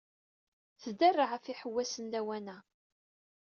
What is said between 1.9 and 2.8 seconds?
lawan-a.